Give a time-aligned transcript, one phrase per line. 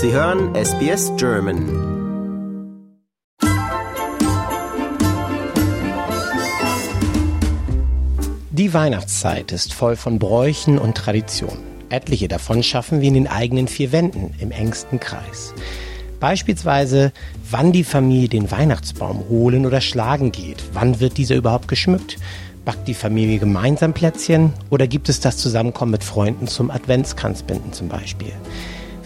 [0.00, 1.66] Sie hören SBS German.
[8.52, 11.58] Die Weihnachtszeit ist voll von Bräuchen und Traditionen.
[11.88, 15.52] Etliche davon schaffen wir in den eigenen vier Wänden, im engsten Kreis.
[16.20, 17.12] Beispielsweise,
[17.50, 22.18] wann die Familie den Weihnachtsbaum holen oder schlagen geht, wann wird dieser überhaupt geschmückt,
[22.64, 27.88] backt die Familie gemeinsam Plätzchen oder gibt es das Zusammenkommen mit Freunden zum Adventskranzbinden zum
[27.88, 28.32] Beispiel.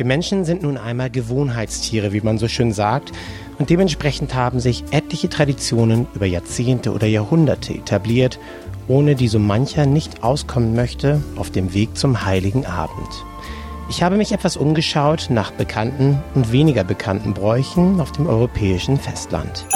[0.00, 3.12] Wir Menschen sind nun einmal Gewohnheitstiere, wie man so schön sagt,
[3.58, 8.38] und dementsprechend haben sich etliche Traditionen über Jahrzehnte oder Jahrhunderte etabliert,
[8.88, 13.10] ohne die so mancher nicht auskommen möchte auf dem Weg zum heiligen Abend.
[13.90, 19.66] Ich habe mich etwas umgeschaut nach bekannten und weniger bekannten Bräuchen auf dem europäischen Festland.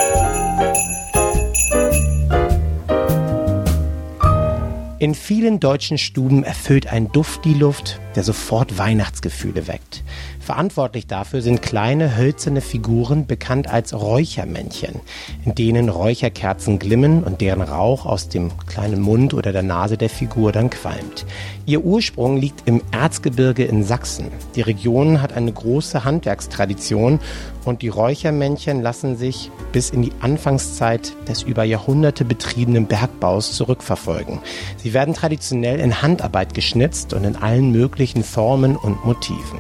[4.99, 10.03] In vielen deutschen Stuben erfüllt ein Duft die Luft, der sofort Weihnachtsgefühle weckt.
[10.41, 15.01] Verantwortlich dafür sind kleine hölzerne Figuren, bekannt als Räuchermännchen,
[15.45, 20.11] in denen Räucherkerzen glimmen und deren Rauch aus dem kleinen Mund oder der Nase der
[20.11, 21.25] Figur dann qualmt.
[21.67, 24.27] Ihr Ursprung liegt im Erzgebirge in Sachsen.
[24.55, 27.21] Die Region hat eine große Handwerkstradition
[27.65, 34.41] und die Räuchermännchen lassen sich bis in die Anfangszeit des über Jahrhunderte betriebenen Bergbaus zurückverfolgen.
[34.77, 39.59] Sie werden traditionell in Handarbeit geschnitzt und in allen möglichen Formen und Motiven.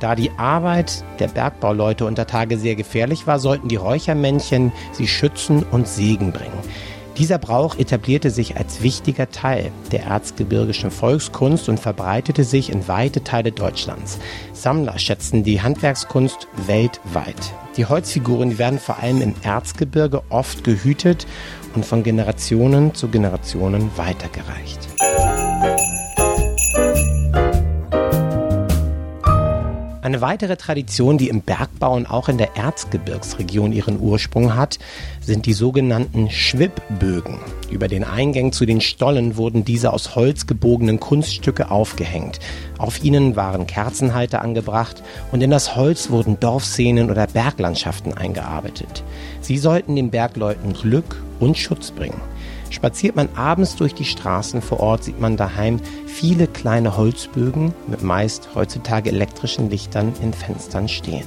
[0.00, 5.64] Da die Arbeit der Bergbauleute unter Tage sehr gefährlich war, sollten die Räuchermännchen sie schützen
[5.64, 6.58] und Segen bringen.
[7.18, 13.24] Dieser Brauch etablierte sich als wichtiger Teil der erzgebirgischen Volkskunst und verbreitete sich in weite
[13.24, 14.20] Teile Deutschlands.
[14.52, 17.34] Sammler schätzen die Handwerkskunst weltweit.
[17.76, 21.26] Die Holzfiguren werden vor allem im Erzgebirge oft gehütet
[21.74, 24.78] und von Generationen zu Generationen weitergereicht.
[30.08, 34.78] Eine weitere Tradition, die im Bergbau und auch in der Erzgebirgsregion ihren Ursprung hat,
[35.20, 37.40] sind die sogenannten Schwibbögen.
[37.70, 42.38] Über den Eingängen zu den Stollen wurden diese aus Holz gebogenen Kunststücke aufgehängt.
[42.78, 49.04] Auf ihnen waren Kerzenhalter angebracht und in das Holz wurden Dorfszenen oder Berglandschaften eingearbeitet.
[49.42, 52.18] Sie sollten den Bergleuten Glück und Schutz bringen.
[52.70, 58.02] Spaziert man abends durch die Straßen vor Ort, sieht man daheim viele kleine Holzbögen mit
[58.02, 61.26] meist heutzutage elektrischen Lichtern in Fenstern stehen.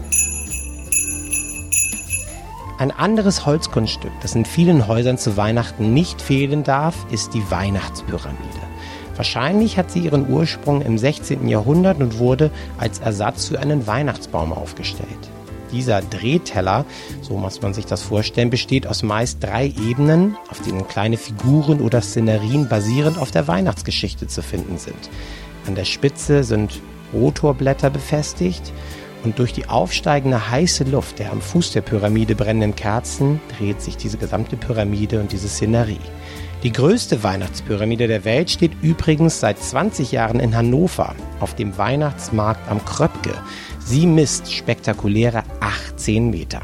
[2.77, 8.39] Ein anderes Holzkunststück, das in vielen Häusern zu Weihnachten nicht fehlen darf, ist die Weihnachtspyramide.
[9.15, 11.47] Wahrscheinlich hat sie ihren Ursprung im 16.
[11.47, 15.29] Jahrhundert und wurde als Ersatz für einen Weihnachtsbaum aufgestellt.
[15.71, 16.85] Dieser Drehteller,
[17.21, 21.81] so muss man sich das vorstellen, besteht aus meist drei Ebenen, auf denen kleine Figuren
[21.81, 25.09] oder Szenerien basierend auf der Weihnachtsgeschichte zu finden sind.
[25.67, 26.81] An der Spitze sind
[27.13, 28.73] Rotorblätter befestigt
[29.23, 33.97] und durch die aufsteigende heiße Luft der am Fuß der Pyramide brennenden Kerzen dreht sich
[33.97, 35.99] diese gesamte Pyramide und diese Szenerie.
[36.63, 42.69] Die größte Weihnachtspyramide der Welt steht übrigens seit 20 Jahren in Hannover auf dem Weihnachtsmarkt
[42.69, 43.33] am Kröpke.
[43.85, 46.61] Sie misst spektakuläre 18 Meter.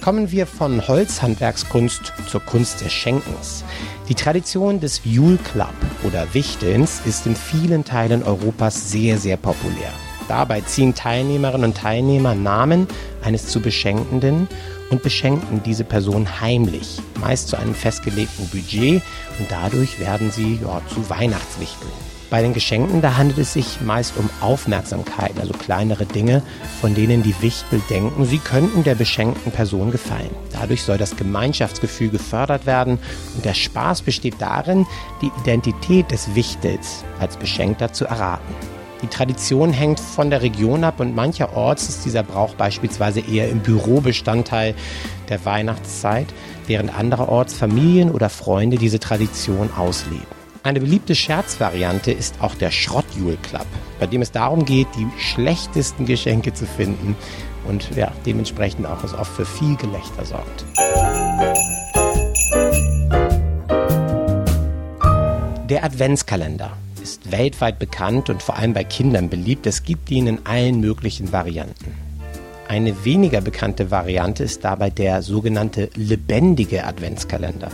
[0.00, 3.64] Kommen wir von Holzhandwerkskunst zur Kunst des Schenkens.
[4.08, 5.74] Die Tradition des Yule Club
[6.04, 9.92] oder Wichtelns ist in vielen Teilen Europas sehr, sehr populär.
[10.28, 12.88] Dabei ziehen Teilnehmerinnen und Teilnehmer Namen
[13.22, 14.48] eines zu Beschenkenden
[14.90, 19.02] und beschenken diese Person heimlich, meist zu einem festgelegten Budget
[19.38, 21.92] und dadurch werden sie ja, zu Weihnachtswichteln.
[22.32, 26.42] Bei den Geschenken, da handelt es sich meist um Aufmerksamkeiten, also kleinere Dinge,
[26.80, 30.30] von denen die Wichtel denken, sie könnten der beschenkten Person gefallen.
[30.50, 32.98] Dadurch soll das Gemeinschaftsgefühl gefördert werden
[33.34, 34.86] und der Spaß besteht darin,
[35.20, 38.54] die Identität des Wichtels als Beschenkter zu erraten.
[39.02, 43.58] Die Tradition hängt von der Region ab und mancherorts ist dieser Brauch beispielsweise eher im
[43.58, 44.74] Bürobestandteil
[45.28, 46.28] der Weihnachtszeit,
[46.66, 50.41] während andererorts Familien oder Freunde diese Tradition ausleben.
[50.64, 53.66] Eine beliebte Scherzvariante ist auch der Schrottjule Club,
[53.98, 57.16] bei dem es darum geht, die schlechtesten Geschenke zu finden
[57.66, 60.64] und ja, dementsprechend auch es oft für viel Gelächter sorgt.
[65.68, 69.66] Der Adventskalender ist weltweit bekannt und vor allem bei Kindern beliebt.
[69.66, 72.01] Es gibt ihn in allen möglichen Varianten.
[72.72, 77.68] Eine weniger bekannte Variante ist dabei der sogenannte lebendige Adventskalender.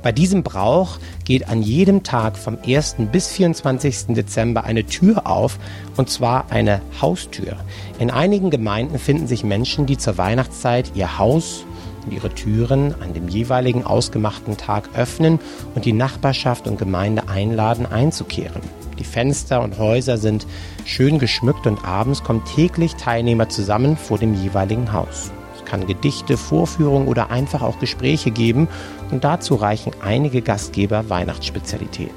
[0.00, 2.98] Bei diesem Brauch geht an jedem Tag vom 1.
[3.10, 4.14] bis 24.
[4.14, 5.58] Dezember eine Tür auf,
[5.96, 7.56] und zwar eine Haustür.
[7.98, 11.64] In einigen Gemeinden finden sich Menschen, die zur Weihnachtszeit ihr Haus
[12.04, 15.40] und ihre Türen an dem jeweiligen ausgemachten Tag öffnen
[15.74, 18.62] und die Nachbarschaft und Gemeinde einladen einzukehren.
[18.98, 20.46] Die Fenster und Häuser sind
[20.84, 25.32] schön geschmückt und abends kommen täglich Teilnehmer zusammen vor dem jeweiligen Haus.
[25.56, 28.68] Es kann Gedichte, Vorführungen oder einfach auch Gespräche geben
[29.10, 32.14] und dazu reichen einige Gastgeber Weihnachtsspezialitäten.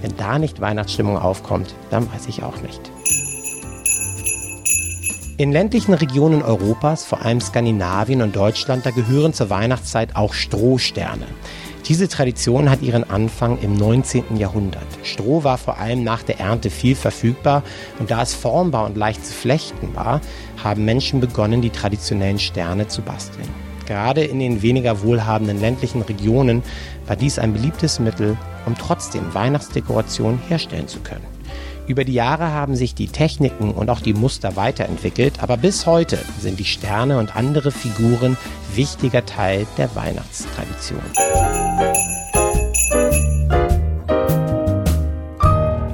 [0.00, 2.80] Wenn da nicht Weihnachtsstimmung aufkommt, dann weiß ich auch nicht.
[5.38, 11.26] In ländlichen Regionen Europas, vor allem Skandinavien und Deutschland, da gehören zur Weihnachtszeit auch Strohsterne.
[11.88, 14.36] Diese Tradition hat ihren Anfang im 19.
[14.36, 14.86] Jahrhundert.
[15.04, 17.62] Stroh war vor allem nach der Ernte viel verfügbar
[17.98, 20.20] und da es formbar und leicht zu flechten war,
[20.62, 23.48] haben Menschen begonnen, die traditionellen Sterne zu basteln.
[23.86, 26.62] Gerade in den weniger wohlhabenden ländlichen Regionen
[27.06, 28.36] war dies ein beliebtes Mittel,
[28.66, 31.37] um trotzdem Weihnachtsdekoration herstellen zu können.
[31.88, 36.18] Über die Jahre haben sich die Techniken und auch die Muster weiterentwickelt, aber bis heute
[36.38, 38.36] sind die Sterne und andere Figuren
[38.74, 41.00] wichtiger Teil der Weihnachtstradition.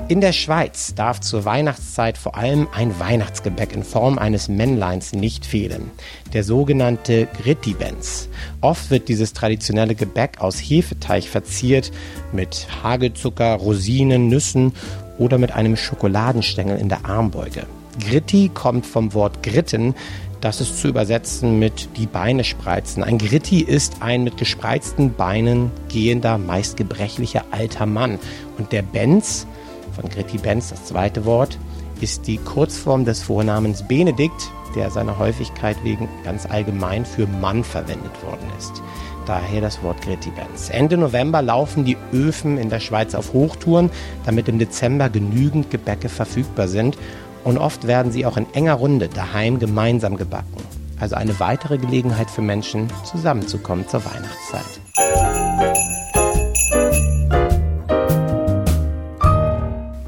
[0.08, 5.46] In der Schweiz darf zur Weihnachtszeit vor allem ein Weihnachtsgebäck in Form eines Männleins nicht
[5.46, 5.90] fehlen,
[6.32, 8.28] der sogenannte Grittibens.
[8.60, 11.90] Oft wird dieses traditionelle Gebäck aus Hefeteig verziert
[12.32, 14.74] mit Hagelzucker, Rosinen, Nüssen
[15.18, 17.66] oder mit einem Schokoladenstängel in der Armbeuge.
[18.00, 19.94] Gritti kommt vom Wort gritten,
[20.40, 23.02] das ist zu übersetzen mit die Beine spreizen.
[23.02, 28.18] Ein Gritti ist ein mit gespreizten Beinen gehender, meist gebrechlicher alter Mann.
[28.58, 29.46] Und der Benz,
[29.92, 31.56] von Gritti Benz das zweite Wort,
[32.00, 38.22] ist die Kurzform des Vornamens Benedikt, der seiner Häufigkeit wegen ganz allgemein für Mann verwendet
[38.22, 38.82] worden ist.
[39.26, 40.68] Daher das Wort Gretibenz.
[40.70, 43.90] Ende November laufen die Öfen in der Schweiz auf Hochtouren,
[44.26, 46.98] damit im Dezember genügend Gebäcke verfügbar sind.
[47.42, 50.56] Und oft werden sie auch in enger Runde daheim gemeinsam gebacken.
[51.00, 54.80] Also eine weitere Gelegenheit für Menschen, zusammenzukommen zur Weihnachtszeit.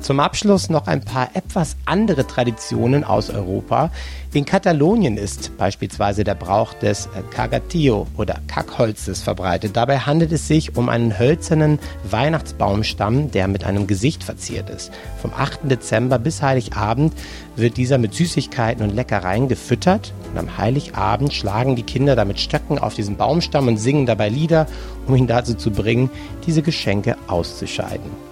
[0.07, 3.91] Zum Abschluss noch ein paar etwas andere Traditionen aus Europa.
[4.33, 9.77] In Katalonien ist beispielsweise der Brauch des Cagatillo oder Kackholzes verbreitet.
[9.77, 14.93] Dabei handelt es sich um einen hölzernen Weihnachtsbaumstamm, der mit einem Gesicht verziert ist.
[15.21, 15.63] Vom 8.
[15.65, 17.13] Dezember bis Heiligabend
[17.57, 22.79] wird dieser mit Süßigkeiten und Leckereien gefüttert und am Heiligabend schlagen die Kinder damit Stöcken
[22.79, 24.69] auf diesen Baumstamm und singen dabei Lieder,
[25.09, 26.11] um ihn dazu zu bringen,
[26.47, 28.26] diese Geschenke auszuscheiden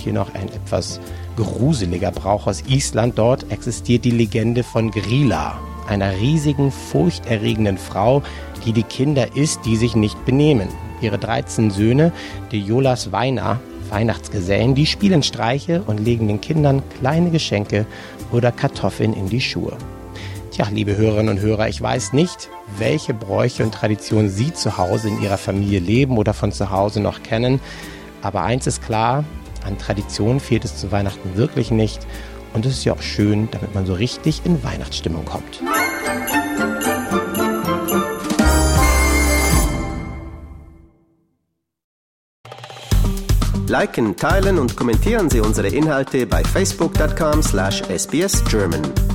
[0.00, 1.00] hier noch ein etwas
[1.36, 3.18] gruseliger Brauch aus Island.
[3.18, 8.22] Dort existiert die Legende von Grilla, einer riesigen, furchterregenden Frau,
[8.64, 10.68] die die Kinder isst, die sich nicht benehmen.
[11.00, 12.12] Ihre 13 Söhne,
[12.50, 13.60] die Jolas Weiner,
[13.90, 17.86] Weihnachtsgesellen, die spielen Streiche und legen den Kindern kleine Geschenke
[18.32, 19.76] oder Kartoffeln in die Schuhe.
[20.50, 25.08] Tja, liebe Hörerinnen und Hörer, ich weiß nicht, welche Bräuche und Traditionen Sie zu Hause
[25.08, 27.60] in Ihrer Familie leben oder von zu Hause noch kennen.
[28.22, 29.24] Aber eins ist klar,
[29.68, 32.04] an Tradition fehlt es zu Weihnachten wirklich nicht.
[32.54, 35.62] Und es ist ja auch schön, damit man so richtig in Weihnachtsstimmung kommt.
[43.68, 49.07] Liken, teilen und kommentieren Sie unsere Inhalte bei facebook.com/sbsgerman.